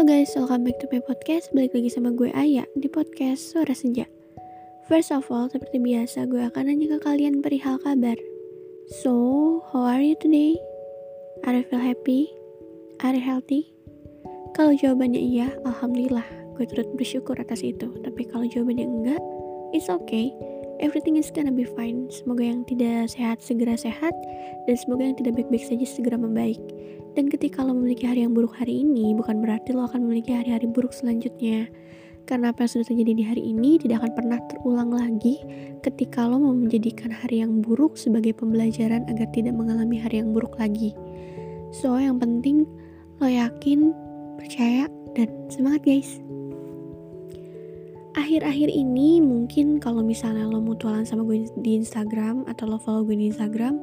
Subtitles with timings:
[0.00, 1.52] Halo guys, welcome back to my podcast.
[1.52, 4.08] Balik lagi sama gue Aya di podcast Suara Senja.
[4.88, 8.16] First of all, seperti biasa, gue akan nanya ke kalian perihal kabar.
[9.04, 9.12] So,
[9.68, 10.56] how are you today?
[11.44, 12.32] Are you feel happy?
[13.04, 13.76] Are you healthy?
[14.56, 16.24] Kalau jawabannya iya, alhamdulillah,
[16.56, 17.92] gue turut bersyukur atas itu.
[18.00, 19.20] Tapi kalau jawabannya enggak,
[19.76, 20.32] it's okay.
[20.80, 22.08] Everything is gonna be fine.
[22.08, 24.16] Semoga yang tidak sehat segera sehat,
[24.64, 26.56] dan semoga yang tidak baik-baik saja segera membaik.
[27.18, 30.70] Dan ketika lo memiliki hari yang buruk hari ini, bukan berarti lo akan memiliki hari-hari
[30.70, 31.66] buruk selanjutnya.
[32.28, 35.42] Karena apa yang sudah terjadi di hari ini tidak akan pernah terulang lagi
[35.82, 40.54] ketika lo mau menjadikan hari yang buruk sebagai pembelajaran agar tidak mengalami hari yang buruk
[40.54, 40.94] lagi.
[41.74, 42.70] So, yang penting
[43.18, 43.90] lo yakin,
[44.38, 44.86] percaya,
[45.18, 46.22] dan semangat guys.
[48.14, 53.18] Akhir-akhir ini mungkin kalau misalnya lo mutualan sama gue di Instagram atau lo follow gue
[53.18, 53.78] di Instagram,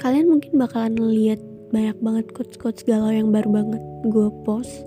[0.00, 4.84] kalian mungkin bakalan lihat banyak banget quotes-quotes galau yang baru banget gue post.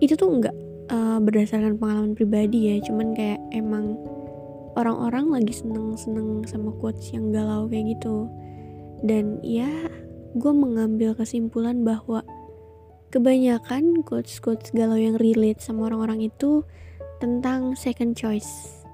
[0.00, 0.56] Itu tuh enggak
[0.92, 3.96] uh, berdasarkan pengalaman pribadi ya cuman kayak emang
[4.76, 8.28] orang-orang lagi seneng-seneng sama quotes yang galau kayak gitu.
[9.04, 9.68] Dan ya
[10.36, 12.20] gue mengambil kesimpulan bahwa
[13.08, 16.64] kebanyakan quotes-quotes galau yang relate sama orang-orang itu
[17.20, 18.84] tentang second choice.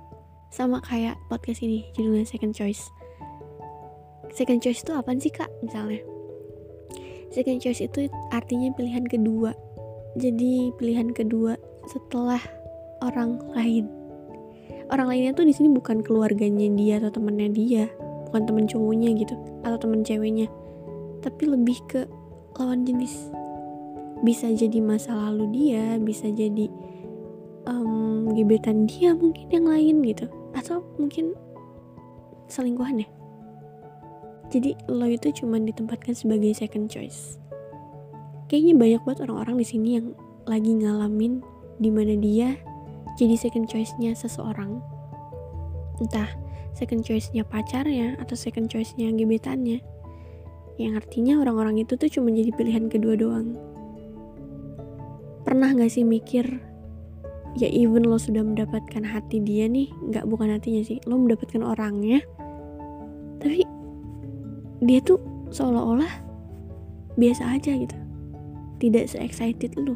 [0.54, 2.86] Sama kayak podcast ini judulnya second choice.
[4.30, 5.50] Second choice itu apa sih kak?
[5.64, 6.11] Misalnya
[7.32, 9.56] second choice itu artinya pilihan kedua.
[10.20, 11.56] Jadi pilihan kedua
[11.88, 12.40] setelah
[13.00, 13.88] orang lain.
[14.92, 17.84] Orang lainnya tuh di sini bukan keluarganya dia atau temennya dia
[18.28, 20.48] bukan temen cowoknya gitu atau temen ceweknya
[21.24, 22.04] tapi lebih ke
[22.60, 23.32] lawan jenis.
[24.20, 26.68] Bisa jadi masa lalu dia bisa jadi
[27.66, 31.32] um, gebetan dia mungkin yang lain gitu atau mungkin
[32.52, 33.08] selingkuhan ya
[34.52, 37.40] jadi lo itu cuma ditempatkan sebagai second choice.
[38.52, 40.12] Kayaknya banyak banget orang-orang di sini yang
[40.44, 41.40] lagi ngalamin
[41.80, 42.52] di mana dia
[43.16, 44.84] jadi second choice-nya seseorang.
[46.04, 46.28] Entah
[46.76, 49.80] second choice-nya pacarnya atau second choice-nya gebetannya.
[50.76, 53.56] Yang artinya orang-orang itu tuh cuma jadi pilihan kedua doang.
[55.48, 56.60] Pernah gak sih mikir
[57.56, 62.24] ya even lo sudah mendapatkan hati dia nih nggak bukan hatinya sih lo mendapatkan orangnya
[63.36, 63.68] tapi
[64.82, 65.22] dia tuh
[65.54, 66.10] seolah-olah
[67.14, 67.96] biasa aja gitu.
[68.82, 69.94] Tidak se-excited lu.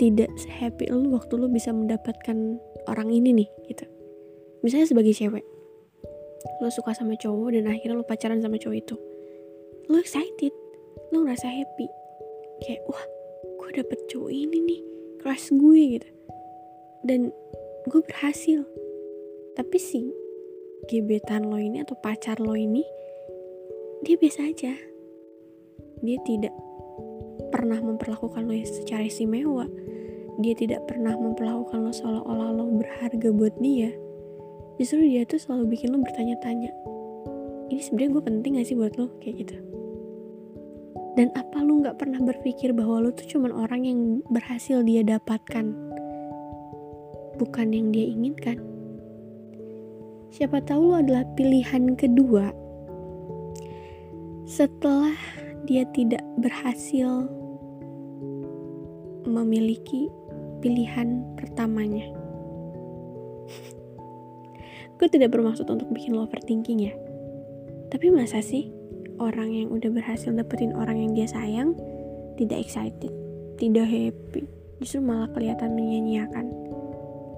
[0.00, 2.56] Tidak se-happy lu waktu lu bisa mendapatkan
[2.88, 3.84] orang ini nih gitu.
[4.64, 5.44] Misalnya sebagai cewek
[6.62, 8.96] lo suka sama cowok dan akhirnya lo pacaran sama cowok itu.
[9.90, 10.54] Lo excited
[11.12, 11.86] lo ngerasa happy.
[12.64, 13.04] Kayak wah
[13.58, 14.80] gue dapet cowok ini nih
[15.20, 16.08] crush gue gitu.
[17.04, 17.34] Dan
[17.90, 18.64] gue berhasil.
[19.58, 20.08] Tapi si
[20.86, 22.86] gebetan lo ini atau pacar lo ini
[24.02, 24.72] dia biasa aja.
[26.04, 26.54] Dia tidak
[27.50, 29.66] pernah memperlakukan lo secara istimewa.
[30.38, 33.90] Dia tidak pernah memperlakukan lo seolah-olah lo berharga buat dia.
[34.78, 36.70] Justru dia tuh selalu bikin lo bertanya-tanya
[37.68, 39.12] ini sebenarnya gue penting gak sih buat lo?
[39.20, 39.56] Kayak gitu.
[41.20, 44.00] Dan apa lo nggak pernah berpikir bahwa lo tuh cuman orang yang
[44.32, 45.66] berhasil dia dapatkan?
[47.36, 48.58] Bukan yang dia inginkan.
[50.32, 52.52] Siapa tahu lo adalah pilihan kedua
[54.48, 55.12] setelah
[55.68, 57.28] dia tidak berhasil
[59.28, 60.08] memiliki
[60.64, 62.08] pilihan pertamanya.
[64.96, 66.96] Gue tidak bermaksud untuk bikin lo overthinking ya.
[67.92, 68.72] Tapi masa sih
[69.20, 71.76] orang yang udah berhasil dapetin orang yang dia sayang
[72.40, 73.12] tidak excited,
[73.60, 74.48] tidak happy,
[74.80, 76.48] justru malah kelihatan menyia-nyiakan.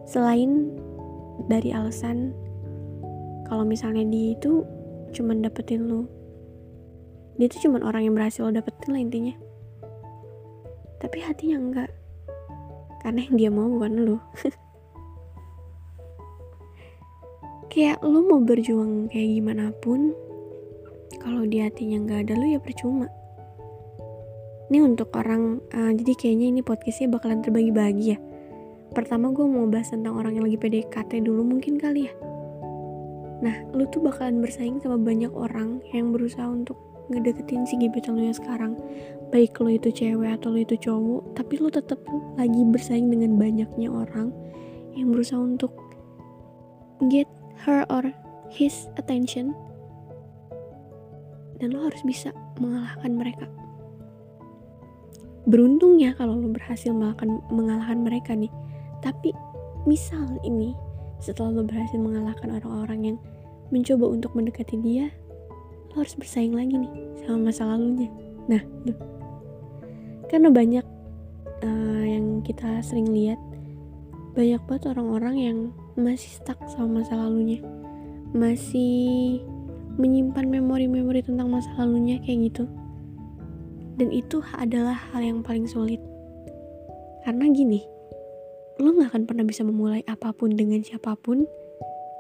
[0.07, 0.71] Selain
[1.51, 2.31] dari alasan
[3.51, 4.63] kalau misalnya dia itu
[5.11, 6.20] cuman dapetin lo
[7.41, 9.33] dia tuh cuma orang yang berhasil lo dapetin lah intinya.
[11.01, 11.89] Tapi hatinya enggak.
[13.01, 14.21] Karena yang dia mau bukan lo.
[17.73, 20.11] Kayak lo mau berjuang kayak gimana pun
[21.23, 23.07] kalau di hatinya nggak ada lo ya percuma.
[24.67, 28.19] Ini untuk orang uh, jadi kayaknya ini podcastnya bakalan terbagi-bagi ya.
[28.91, 32.13] Pertama gue mau bahas tentang orang yang lagi PDKT dulu mungkin kali ya.
[33.39, 38.23] Nah lu tuh bakalan bersaing sama banyak orang yang berusaha untuk ngedeketin si gebetan lo
[38.23, 38.79] yang sekarang.
[39.35, 41.99] Baik lo itu cewek atau lo itu cowok tapi lo tetap
[42.39, 44.31] lagi bersaing dengan banyaknya orang
[44.95, 45.75] yang berusaha untuk
[47.11, 47.27] get
[47.67, 48.07] her or
[48.51, 49.53] his attention.
[51.61, 53.47] Dan lo harus bisa mengalahkan mereka.
[55.45, 58.53] Beruntung ya kalau lo berhasil mengalahkan, mengalahkan mereka nih.
[59.05, 59.35] Tapi
[59.85, 60.73] misal ini
[61.21, 63.19] setelah lo berhasil mengalahkan orang-orang yang
[63.71, 65.13] mencoba untuk mendekati dia
[65.91, 66.93] lo harus bersaing lagi nih
[67.27, 68.09] sama masa lalunya.
[68.47, 68.99] Nah tuh.
[70.31, 70.87] Karena banyak
[71.67, 73.39] uh, yang kita sering lihat.
[74.39, 75.59] Banyak banget orang-orang yang
[75.99, 77.59] masih stuck sama masa lalunya.
[78.31, 79.43] Masih
[79.99, 82.65] menyimpan memori-memori tentang masa lalunya kayak gitu.
[83.99, 85.99] Dan itu adalah hal yang paling sulit.
[87.27, 87.83] Karena gini
[88.81, 91.45] lo gak akan pernah bisa memulai apa pun dengan siapa pun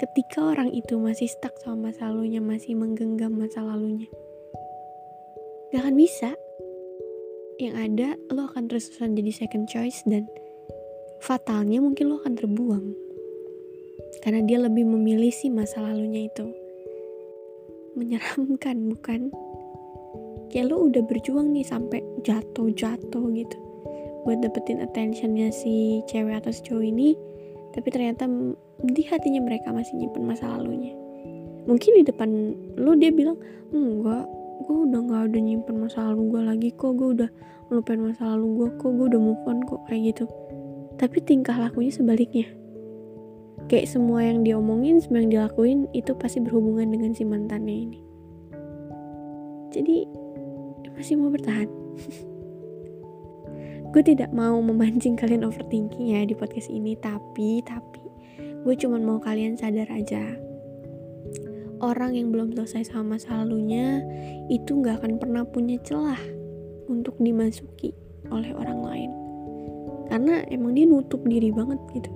[0.00, 4.08] ketika orang itu masih stuck sama masa lalunya masih menggenggam masa lalunya
[5.70, 6.30] gak akan bisa.
[7.62, 10.26] Yang ada lo akan terus-terusan jadi second choice dan
[11.22, 12.86] fatalnya mungkin lo akan terbuang.
[14.24, 16.46] Karena dia lebih memilih si masa lalunya itu.
[17.94, 19.30] Menyeramkan bukan?
[20.50, 23.58] Kayak lo udah berjuang nih sampai jatuh-jatuh gitu.
[24.26, 27.14] Buat dapetin attentionnya si cewek atau si cowok ini
[27.70, 28.26] tapi ternyata
[28.82, 30.94] di hatinya mereka masih nyimpen masa lalunya.
[31.68, 32.28] Mungkin di depan
[32.80, 33.38] lo dia bilang
[33.70, 34.26] enggak
[34.60, 37.30] gue udah gak ada nyimpen masa lalu gue lagi kok gue udah
[37.72, 40.24] ngelupain masa lalu gue kok gue udah move on kok kayak gitu.
[41.00, 42.46] Tapi tingkah lakunya sebaliknya.
[43.70, 47.98] Kayak semua yang diomongin semua yang dilakuin itu pasti berhubungan dengan si mantannya ini.
[49.70, 49.96] Jadi
[50.98, 51.64] masih mau bertahan
[53.90, 58.06] gue tidak mau memancing kalian overthinking ya di podcast ini tapi tapi
[58.62, 60.20] gue cuma mau kalian sadar aja.
[61.80, 64.04] Orang yang belum selesai sama masa lalunya
[64.52, 66.20] itu nggak akan pernah punya celah
[66.92, 67.96] untuk dimasuki
[68.28, 69.10] oleh orang lain.
[70.12, 72.12] Karena emang dia nutup diri banget gitu.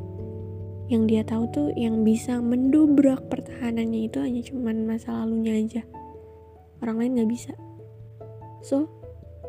[0.92, 5.82] Yang dia tahu tuh yang bisa mendobrak pertahanannya itu hanya cuman masa lalunya aja.
[6.84, 7.52] Orang lain nggak bisa.
[8.60, 9.03] So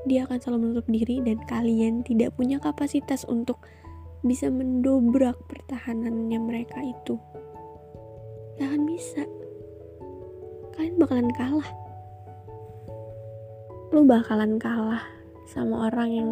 [0.06, 3.62] dia akan selalu menutup diri dan kalian tidak punya kapasitas untuk
[4.22, 7.18] bisa mendobrak pertahanannya mereka itu.
[8.58, 9.24] Gak akan bisa.
[10.78, 11.70] Kalian bakalan kalah.
[13.94, 15.02] Lu bakalan kalah
[15.50, 16.30] sama orang yang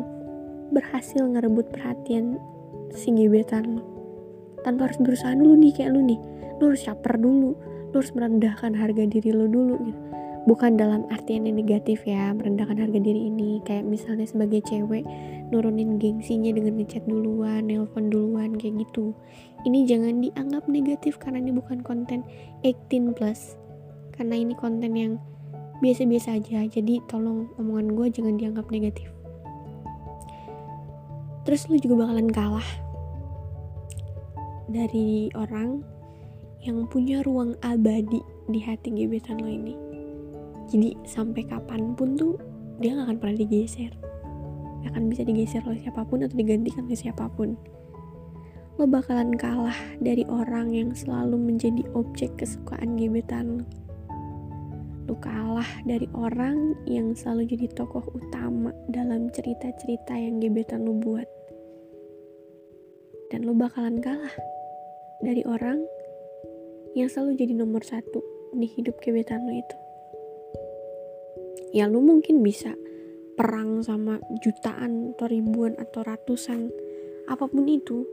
[0.73, 2.41] berhasil ngerebut perhatian
[2.93, 3.83] si gebetan lo
[4.65, 6.19] tanpa harus berusaha dulu nih kayak lu nih.
[6.57, 7.51] Lu harus caper dulu.
[7.91, 10.01] Lu harus merendahkan harga diri lo dulu gitu
[10.43, 13.63] bukan dalam artian yang negatif ya merendahkan harga diri ini.
[13.63, 15.07] Kayak misalnya sebagai cewek
[15.51, 19.15] nurunin gengsinya dengan ngechat duluan nelpon duluan kayak gitu.
[19.63, 22.27] Ini jangan dianggap negatif karena ini bukan konten
[22.67, 23.55] 18 plus.
[24.13, 25.13] Karena ini konten yang
[25.79, 26.67] biasa-biasa aja.
[26.67, 29.07] Jadi tolong omongan gue jangan dianggap negatif.
[31.43, 32.69] Terus lu juga bakalan kalah
[34.71, 35.83] dari orang
[36.63, 39.92] yang punya ruang abadi di hati gebetan lo ini
[40.73, 42.41] jadi sampai kapan pun tuh
[42.81, 43.93] dia gak akan pernah digeser
[44.81, 47.53] gak akan bisa digeser oleh siapa pun atau digantikan oleh siapa pun
[48.81, 53.83] lo bakalan kalah dari orang yang selalu menjadi objek kesukaan gebetan lo
[55.03, 61.27] lu kalah dari orang yang selalu jadi tokoh utama dalam cerita-cerita yang gebetan lu buat.
[63.27, 64.31] Dan lu bakalan kalah
[65.19, 65.83] dari orang
[66.95, 68.23] yang selalu jadi nomor satu
[68.55, 69.82] di hidup gebetan lu itu.
[71.73, 72.77] Ya lu mungkin bisa
[73.33, 76.69] perang sama jutaan atau ribuan atau ratusan
[77.25, 78.05] apa pun itu.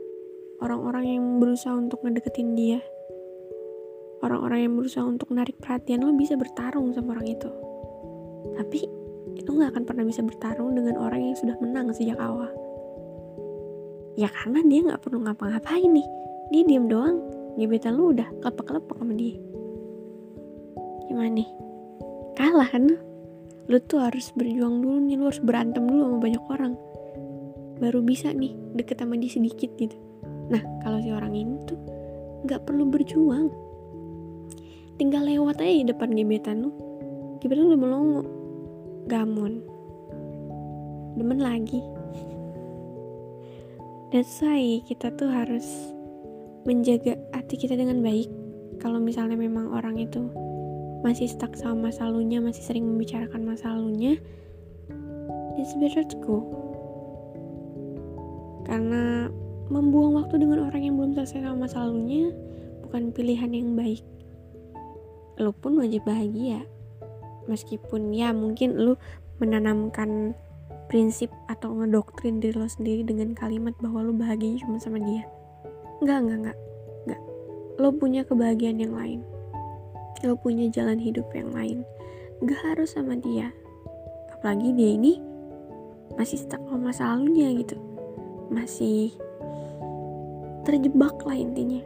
[0.61, 2.81] Orang-orang yang berusaha untuk ngedeketin dia.
[4.21, 7.49] Orang-orang yang berusaha untuk menarik perhatian lo bisa bertarung sama orang itu.
[8.57, 8.81] Tapi
[9.37, 12.49] itu nggak akan pernah bisa bertarung dengan orang yang sudah menang sejak awal.
[14.17, 16.07] Ya karena dia nggak perlu ngapa-ngapain nih.
[16.53, 17.17] Dia diem doang.
[17.57, 19.37] Gebetan lu udah kelepek-kelepek sama dia.
[21.09, 21.49] Gimana nih?
[22.37, 22.85] Kalah kan
[23.69, 26.73] lu tuh harus berjuang dulu nih lu harus berantem dulu sama banyak orang.
[27.77, 29.97] Baru bisa nih deket sama dia sedikit gitu.
[30.49, 31.77] Nah kalau si orang ini tuh
[32.45, 33.49] nggak perlu berjuang.
[34.97, 36.69] Tinggal lewat aja di depan gebetan lu.
[37.41, 38.23] Gebetan udah melongo.
[39.09, 39.65] Gamon.
[41.17, 41.81] Demen lagi.
[44.13, 45.65] That's why kita tuh harus
[46.67, 48.29] menjaga hati kita dengan baik.
[48.77, 50.29] Kalau misalnya memang orang itu
[51.01, 54.21] masih stuck sama masa lalunya masih sering membicarakan masa lalunya
[55.61, 56.41] it's better to go.
[58.65, 59.27] Karena
[59.69, 62.33] membuang waktu dengan orang yang belum selesai sama masa lalunya
[62.85, 64.01] bukan pilihan yang baik.
[65.37, 66.65] Lu pun wajib bahagia.
[67.45, 68.97] Meskipun ya mungkin lu
[69.41, 70.37] menanamkan
[70.89, 75.25] prinsip atau ngedoktrin diri lo sendiri dengan kalimat bahwa lu bahagia cuma sama dia.
[76.03, 76.57] Enggak enggak enggak
[77.05, 77.21] enggak
[77.79, 79.21] lo punya kebahagiaan yang lain
[80.23, 81.87] lo punya jalan hidup yang lain.
[82.43, 83.49] Enggak harus sama dia.
[84.37, 85.17] Apalagi dia ini
[86.19, 87.77] masih stuck sama masa lalunya gitu.
[88.51, 89.15] Masih
[90.67, 91.81] terjebak lah intinya.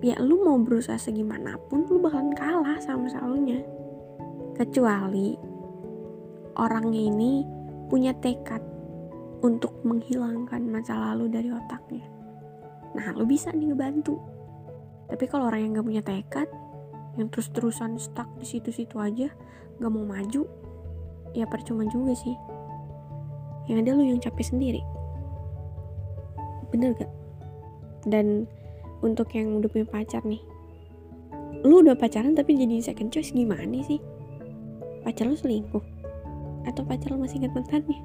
[0.00, 3.60] Ya lu mau berusaha segimanapun lu bakalan kalah sama selalunya
[4.56, 5.36] kecuali
[6.56, 7.44] orangnya ini
[7.88, 8.60] punya tekad
[9.40, 12.04] untuk menghilangkan masa lalu dari otaknya.
[12.92, 14.20] Nah lo bisa nih ngebantu.
[15.08, 16.48] Tapi kalau orang yang gak punya tekad
[17.20, 19.28] yang terus-terusan stuck di situ-situ aja
[19.78, 20.48] gak mau maju.
[21.36, 22.34] Ya percuma juga sih.
[23.68, 24.82] Yang ada lu yang capek sendiri.
[26.72, 27.12] Bener gak
[28.08, 28.48] dan
[29.04, 30.40] untuk yang udah punya pacar nih
[31.60, 34.00] lu udah pacaran tapi jadi second choice gimana sih?
[35.04, 35.84] Pacar lu selingkuh?
[36.64, 38.00] Atau pacar lu masih ingat mantannya?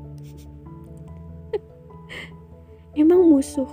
[3.00, 3.68] Emang musuh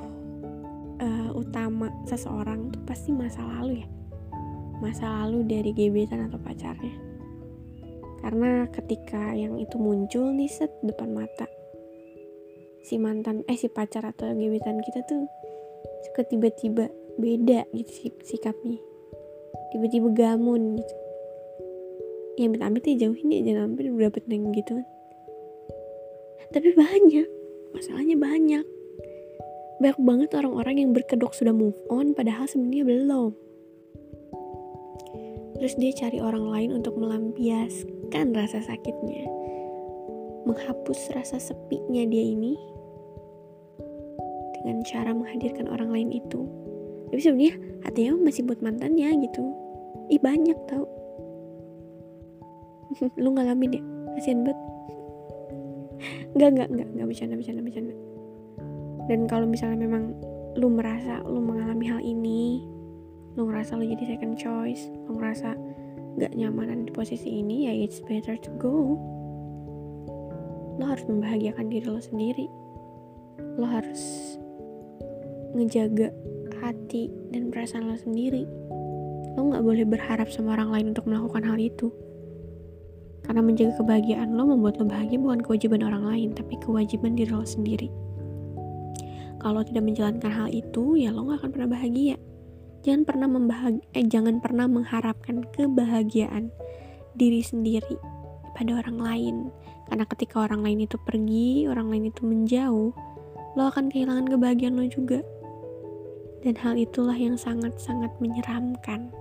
[1.02, 3.88] uh, utama seseorang tuh pasti masa lalu ya
[4.82, 6.90] masa lalu dari gebetan atau pacarnya.
[8.18, 11.46] Karena ketika yang itu muncul nih set depan mata.
[12.82, 15.30] Si mantan eh si pacar atau gebetan kita tuh
[16.10, 18.82] suka tiba-tiba beda gitu sik sikapnya.
[19.70, 20.94] Tiba-tiba gamun gitu.
[22.42, 24.74] Ya amit-amit ya jauhin ya jangan sampai dapet neng gitu.
[24.74, 27.28] Kan tapi banyak
[27.70, 28.66] masalahnya banyak.
[29.78, 33.51] Banyak banget orang-orang yang berkedok sudah move on padahal sebenarnya belum
[35.62, 39.30] terus dia cari orang lain untuk melampiaskan rasa sakitnya.
[40.42, 42.58] Menghapus rasa sepinya dia ini
[44.58, 46.50] dengan cara menghadirkan orang lain itu.
[47.14, 47.54] Tapi sebenarnya
[47.86, 49.54] hatinya masih buat mantannya gitu.
[50.10, 50.82] Ih banyak tau.
[53.22, 53.82] Lu ngalamin ya?
[54.18, 54.58] Kasian banget.
[56.34, 57.94] Enggak, enggak, enggak, enggak bercanda, bercanda, bercanda.
[59.06, 60.10] Dan kalau misalnya memang
[60.58, 62.66] lu merasa lu mengalami hal ini
[63.36, 65.56] lu ngerasa lu jadi second choice lu ngerasa
[66.20, 69.00] gak nyaman di posisi ini ya it's better to go.
[70.76, 72.46] Lo harus membahagiakan diri lo sendiri.
[73.56, 74.00] Lo harus
[75.56, 76.12] ngejaga
[76.60, 78.44] hati dan perasaan lo sendiri.
[79.36, 81.88] Lo gak boleh berharap sama orang lain untuk melakukan hal itu.
[83.24, 87.46] Karena menjaga kebahagiaan lo membuat lo bahagia bukan kewajiban orang lain tapi kewajiban diri lo
[87.48, 87.88] sendiri.
[89.40, 92.20] Kalau tidak menjalankan hal itu ya lo gak akan pernah bahagia
[92.82, 96.50] jangan pernah membahagi eh jangan pernah mengharapkan kebahagiaan
[97.14, 97.96] diri sendiri
[98.58, 99.36] pada orang lain.
[99.86, 102.90] Karena ketika orang lain itu pergi orang lain itu menjauh
[103.52, 105.22] lo akan kehilangan kebahagiaan lo juga.
[106.42, 109.14] Dan hal itulah yang sangat-sangat menyeramkan.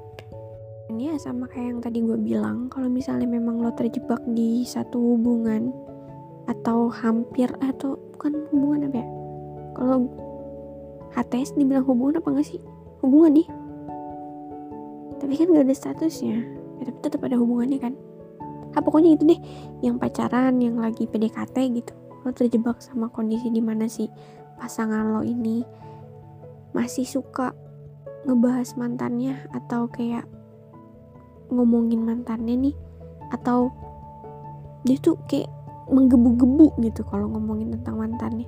[0.89, 4.97] Ini ya sama kayak yang tadi gue bilang kalau misalnya memang lo terjebak di satu
[5.15, 5.69] hubungan
[6.49, 9.07] atau hampir atau bukan hubungan apa ya?
[9.77, 9.97] Kalau
[11.13, 12.61] HTS dibilang hubungan apa enggak sih
[13.01, 13.47] hubungan nih.
[15.21, 16.37] Tapi kan gak ada statusnya.
[16.81, 17.93] Ya, tapi tetap ada hubungannya kan.
[18.73, 19.41] Ah pokoknya itu deh.
[19.85, 21.93] Yang pacaran yang lagi PDKT gitu.
[22.25, 24.09] Lo terjebak sama kondisi di mana sih
[24.57, 25.65] pasangan lo ini
[26.71, 27.51] masih suka
[28.29, 30.25] ngebahas mantannya atau kayak
[31.53, 32.75] ngomongin mantannya nih.
[33.33, 33.73] Atau
[34.85, 35.49] dia tuh kayak
[35.91, 38.47] menggebu-gebu gitu kalau ngomongin tentang mantannya.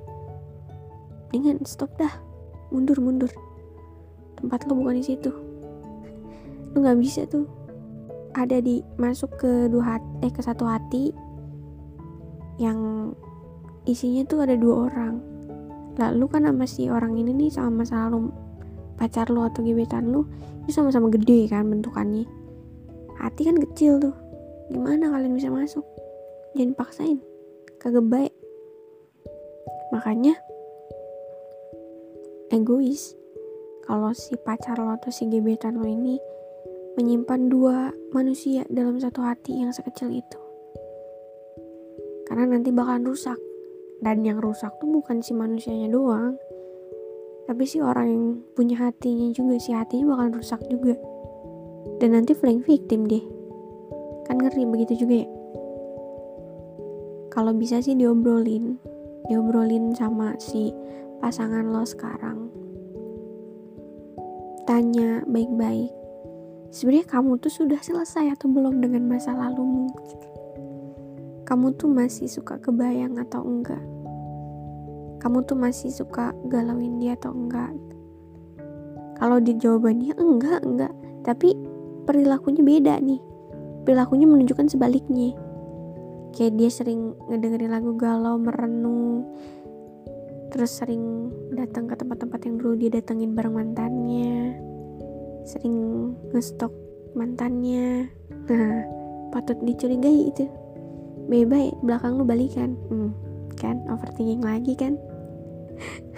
[1.30, 2.10] Dengan stop dah.
[2.74, 3.30] Mundur mundur
[4.44, 5.32] tempat lo bukan di situ.
[6.72, 7.48] Lo nggak bisa tuh.
[8.36, 11.14] Ada di masuk ke dua hati eh ke satu hati
[12.58, 13.10] yang
[13.88, 15.22] isinya tuh ada dua orang.
[15.94, 18.28] Lalu kan sama si orang ini nih sama masa lalu
[18.98, 20.26] pacar lo atau gebetan lo
[20.66, 22.26] itu sama-sama gede kan bentukannya.
[23.16, 24.14] Hati kan kecil tuh.
[24.68, 25.86] Gimana kalian bisa masuk?
[26.58, 27.18] Jangan paksain
[27.78, 28.34] kagak baik.
[29.94, 30.34] Makanya
[32.50, 33.14] egois
[33.84, 36.16] kalau si pacar lo atau si gebetan lo ini
[36.96, 40.40] menyimpan dua manusia dalam satu hati yang sekecil itu.
[42.24, 43.36] Karena nanti bakalan rusak.
[44.00, 46.40] Dan yang rusak tuh bukan si manusianya doang.
[47.44, 48.26] Tapi si orang yang
[48.56, 50.96] punya hatinya juga si hatinya bakalan rusak juga.
[52.00, 53.24] Dan nanti flank victim deh.
[54.24, 55.28] Kan ngeri begitu juga ya.
[57.28, 58.80] Kalau bisa sih diobrolin.
[59.28, 60.72] Diobrolin sama si
[61.20, 62.43] pasangan lo sekarang
[64.64, 66.04] tanya baik-baik
[66.74, 69.94] sebenarnya kamu tuh sudah selesai atau belum dengan masa lalumu?
[71.46, 73.84] Kamu tuh masih suka kebayang atau enggak?
[75.22, 77.70] Kamu tuh masih suka galauin dia atau enggak?
[79.22, 80.92] Kalau di jawabannya enggak enggak.
[81.22, 81.54] Tapi
[82.04, 83.22] perilakunya beda nih.
[83.86, 85.30] Perilakunya menunjukkan sebaliknya.
[86.34, 89.22] Kayak dia sering ngedengerin lagu galau merenung
[90.54, 94.54] terus sering datang ke tempat-tempat yang dulu dia datengin bareng mantannya.
[95.42, 95.74] Sering
[96.30, 96.70] ngestok
[97.18, 98.06] mantannya.
[98.46, 98.86] Nah
[99.34, 100.46] patut dicurigai itu.
[101.26, 102.78] Bebas belakang lu balikan.
[102.86, 103.10] Hmm,
[103.58, 103.82] kan?
[103.90, 104.94] Overthinking lagi kan?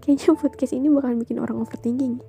[0.00, 2.24] Kayaknya podcast ini bakal bikin orang overthinking.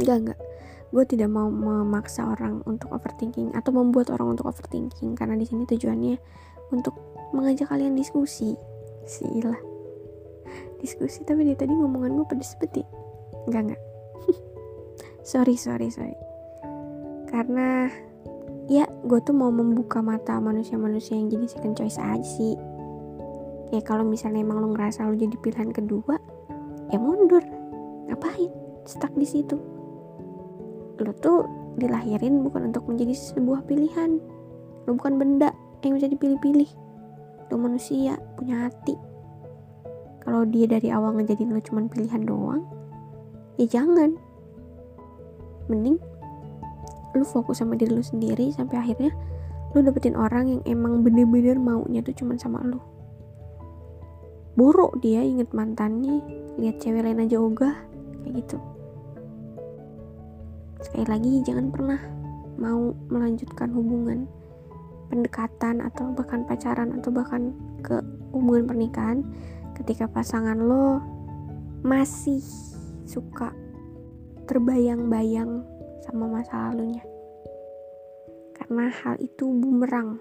[0.00, 0.40] Enggak enggak.
[0.88, 5.68] Gue tidak mau memaksa orang untuk overthinking atau membuat orang untuk overthinking karena di sini
[5.68, 6.16] tujuannya
[6.72, 6.96] untuk
[7.36, 8.56] mengajak kalian diskusi
[9.08, 9.56] sila
[10.78, 12.86] diskusi tapi dari tadi ngomongan gue pedes ya
[13.48, 13.82] enggak enggak.
[15.28, 16.16] Sorry sorry sorry.
[17.28, 17.92] Karena
[18.68, 22.56] ya gue tuh mau membuka mata manusia-manusia yang jadi second choice aja sih.
[23.68, 26.16] Ya kalau misalnya emang lo ngerasa lo jadi pilihan kedua
[26.88, 27.44] ya mundur.
[28.08, 28.48] Ngapain?
[28.88, 29.60] Stuck di situ.
[30.96, 31.44] Lo tuh
[31.76, 34.16] dilahirin bukan untuk menjadi sebuah pilihan.
[34.88, 35.52] Lo bukan benda
[35.84, 36.87] yang bisa dipilih-pilih
[37.48, 38.94] lo manusia punya hati.
[40.24, 42.62] Kalau dia dari awal ngejadiin lo cuman pilihan doang
[43.58, 44.14] ya jangan.
[45.68, 46.00] Mending
[47.16, 49.12] lu fokus sama diri lu sendiri sampai akhirnya
[49.76, 52.80] lu dapetin orang yang emang bener-bener maunya tuh cuman sama lu.
[54.56, 56.18] Buruk dia inget mantannya
[56.58, 57.76] lihat cewek lain aja ogah
[58.24, 58.58] kayak gitu.
[60.82, 62.00] Sekali lagi jangan pernah
[62.58, 64.26] mau melanjutkan hubungan
[65.08, 68.00] pendekatan atau bahkan pacaran atau bahkan ke
[68.32, 69.24] hubungan pernikahan
[69.80, 71.00] ketika pasangan lo
[71.80, 72.42] masih
[73.08, 73.54] suka
[74.48, 75.64] terbayang-bayang
[76.04, 77.04] sama masa lalunya.
[78.56, 80.20] Karena hal itu bumerang.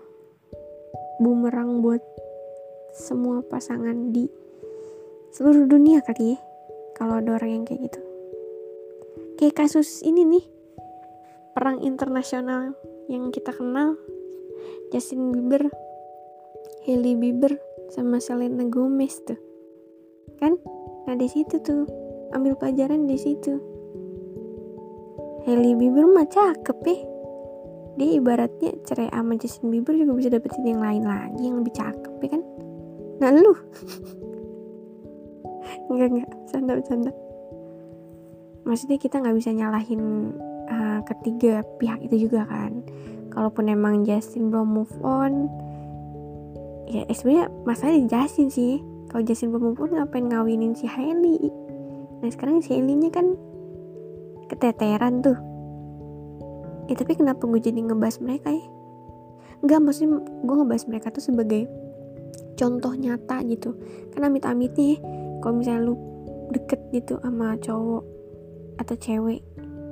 [1.18, 2.04] Bumerang buat
[2.94, 4.30] semua pasangan di
[5.34, 6.40] seluruh dunia kali ya
[6.98, 8.02] kalau ada orang yang kayak gitu.
[9.38, 10.46] Kayak kasus ini nih
[11.54, 12.74] perang internasional
[13.10, 13.98] yang kita kenal
[14.94, 15.68] Justin Bieber
[16.88, 17.52] Hailey Bieber
[17.92, 19.40] sama Selena Gomez tuh.
[20.40, 20.56] Kan?
[21.08, 21.88] Nah di situ tuh.
[22.36, 23.56] Ambil pelajaran di situ.
[25.48, 27.00] Hailey Bieber mah cakep ya
[27.98, 32.14] dia ibaratnya cerai sama Justin Bieber juga bisa dapetin yang lain lagi yang lebih cakep
[32.22, 32.46] ya kan?
[33.18, 33.50] Nah lu.
[35.90, 36.30] Enggak enggak.
[36.46, 37.10] Canda canda
[38.68, 40.36] maksudnya kita nggak bisa nyalahin
[40.68, 42.84] uh, ketiga pihak itu juga kan
[43.38, 45.46] kalaupun emang Justin belum move on
[46.90, 48.74] ya eh, sebenarnya masalahnya di Justin sih.
[49.14, 51.54] Kalau Justin belum move on ngapain ngawinin si Hailey?
[52.24, 53.38] Nah sekarang si Hailey-nya kan
[54.50, 55.38] keteteran tuh.
[56.90, 58.66] Ya tapi kenapa gue jadi ngebahas mereka ya?
[59.62, 61.70] Enggak maksudnya gue ngebahas mereka tuh sebagai
[62.58, 63.78] contoh nyata gitu.
[64.16, 64.98] Kan amit-amitnya
[65.46, 65.94] kalau misalnya lu
[66.56, 68.04] deket gitu sama cowok
[68.82, 69.44] atau cewek.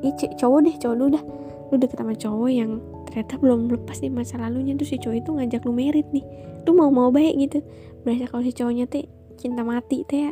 [0.01, 1.23] Ya cowok deh cowok lu dah.
[1.69, 2.79] Lu deket sama cowok yang
[3.15, 4.75] ternyata belum lepas nih masa lalunya.
[4.75, 6.27] Tuh si cowok itu ngajak lu merit nih.
[6.67, 7.63] Lu mau mau baik gitu.
[8.03, 9.07] Berasa kalau si cowoknya teh
[9.39, 10.31] cinta mati teh ya.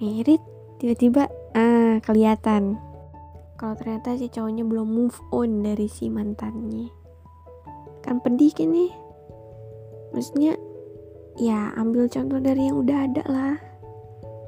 [0.00, 0.40] Merit
[0.80, 2.80] tiba-tiba ah kelihatan.
[3.60, 6.88] Kalau ternyata si cowoknya belum move on dari si mantannya.
[8.00, 8.88] Kan pedih kan nih
[10.16, 10.56] maksudnya
[11.36, 13.54] ya ambil contoh dari yang udah ada lah.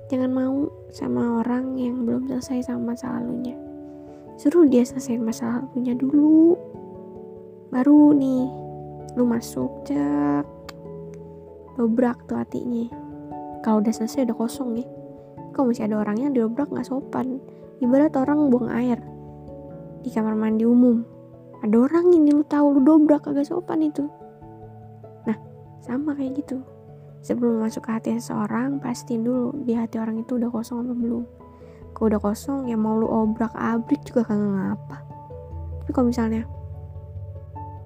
[0.09, 3.52] Jangan mau sama orang yang belum selesai sama masa lalunya.
[4.40, 6.65] Suruh dia selesai masa lalunya dulu
[7.70, 8.46] baru nih
[9.16, 10.44] lu masuk cek
[11.76, 12.88] dobrak tuh hatinya.
[13.61, 14.88] Kalau udah selesai udah kosong nih
[15.57, 17.40] kok masih ada orangnya dobrak nggak sopan?
[17.81, 19.00] Ibarat orang buang air.
[20.05, 21.00] Di kamar mandi umum.
[21.64, 24.05] Ada orang ini lu tahu lu dobrak agak sopan itu.
[25.24, 25.37] Nah
[25.81, 26.61] sama kayak gitu.
[27.24, 31.24] Sebelum masuk ke hati seseorang pastiin dulu di hati orang itu udah kosong apa belum.
[31.96, 34.96] Kalau udah kosong ya mau lu obrak abrik juga kagak ngapa.
[35.83, 36.44] Tapi kalau misalnya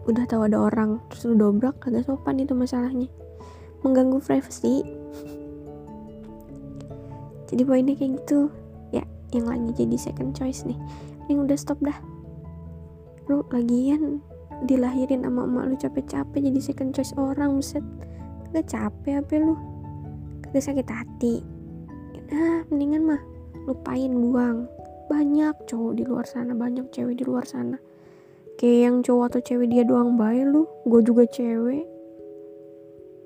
[0.08, 3.08] udah tahu ada orang terus lu dobrak kagak sopan itu masalahnya.
[3.84, 4.80] Mengganggu privacy.
[7.52, 8.48] Jadi poinnya kayak gitu.
[8.94, 9.02] Ya
[9.34, 10.78] yang lagi jadi second choice nih.
[11.26, 11.98] Yang udah stop dah.
[13.26, 14.22] Lu lagian
[14.70, 17.82] dilahirin sama emak lu capek-capek jadi second choice orang buset.
[18.54, 19.58] Gak capek apa lu?
[20.54, 21.42] Gak sakit hati.
[22.30, 23.22] Ah mendingan mah
[23.66, 24.70] lupain buang.
[25.10, 27.74] Banyak cowok di luar sana banyak cewek di luar sana
[28.60, 30.68] kayak yang cowok atau cewek dia doang baik lu.
[30.84, 31.88] Gue juga cewek.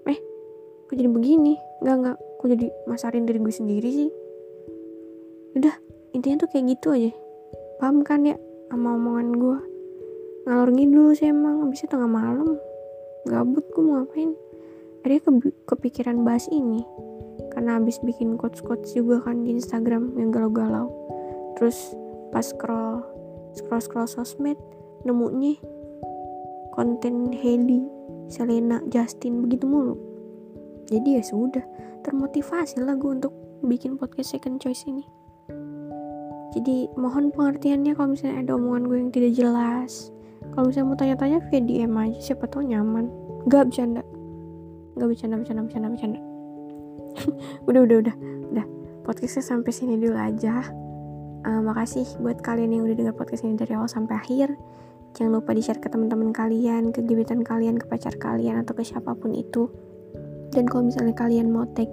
[0.07, 0.19] Eh
[0.87, 1.59] kok jadi begini?
[1.83, 2.17] Nggak nggak.
[2.39, 4.11] Kok jadi masarin diri gue sendiri sih.
[5.59, 5.75] Udah
[6.15, 7.11] intinya tuh kayak gitu aja.
[7.83, 8.39] Paham kan ya
[8.71, 9.59] sama omongan gue
[10.45, 12.55] ngalor ngidul sih emang abisnya tengah malam.
[13.27, 14.39] Gabut gue mau ngapain?
[15.03, 16.87] Akhirnya ke kepikiran bahas ini.
[17.51, 20.95] Karena habis bikin quotes-quotes juga kan di Instagram yang galau-galau.
[21.59, 21.99] Terus
[22.31, 23.03] pas scroll
[23.55, 24.59] scroll scroll sosmed
[25.05, 25.61] nemunya
[26.75, 27.87] konten Hailey,
[28.27, 29.95] Selena, Justin begitu mulu.
[30.91, 31.63] Jadi ya sudah
[32.05, 33.33] termotivasi lah gue untuk
[33.65, 35.07] bikin podcast second choice ini.
[36.53, 40.13] Jadi mohon pengertiannya kalau misalnya ada omongan gue yang tidak jelas.
[40.55, 43.11] Kalau misalnya mau tanya-tanya via DM aja siapa tau nyaman.
[43.49, 44.03] Gak bercanda.
[44.95, 46.21] Nggak bercanda bercanda bercanda bercanda.
[47.71, 48.17] Udah udah udah.
[48.55, 48.67] Udah
[49.03, 50.63] podcastnya sampai sini dulu aja.
[51.45, 54.57] Uh, makasih buat kalian yang udah dengar podcast ini dari awal sampai akhir
[55.15, 58.83] jangan lupa di share ke teman-teman kalian ke gebetan kalian ke pacar kalian atau ke
[58.83, 59.71] siapa pun itu.
[60.51, 61.91] Dan kalau misalnya kalian mau tag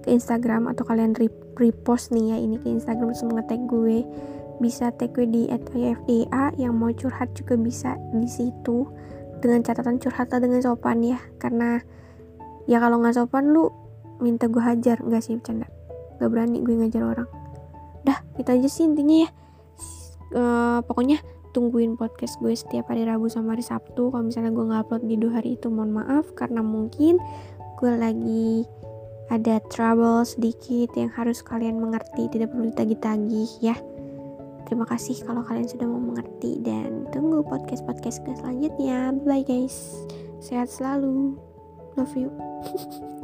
[0.00, 1.12] ke Instagram atau kalian
[1.56, 4.04] repost nih ya ini ke Instagram terus nge-tag gue
[4.60, 8.84] bisa tag gue di @ifda yang mau curhat juga bisa di situ.
[9.40, 11.16] Dengan catatan curhatlah dengan sopan ya.
[11.40, 11.80] Karena
[12.68, 13.72] ya kalau nggak sopan lu
[14.20, 15.00] minta gue hajar.
[15.00, 15.68] Nggak sih bercanda.
[16.20, 17.28] Gak berani gue ngajar orang.
[18.04, 19.30] Dah kita aja sih intinya ya.
[20.30, 24.10] Uh, pokoknya tungguin podcast gue setiap hari Rabu sama hari Sabtu.
[24.10, 27.18] Kalau misalnya gue nggak upload di dua hari itu mohon maaf karena mungkin
[27.78, 28.64] gue lagi
[29.30, 32.26] ada trouble sedikit yang harus kalian mengerti.
[32.30, 33.76] Tidak perlu ditagih-tagih ya.
[34.66, 39.14] Terima kasih kalau kalian sudah mau mengerti dan tunggu podcast podcast selanjutnya.
[39.26, 40.06] Bye guys.
[40.38, 41.34] Sehat selalu.
[41.98, 42.30] Love you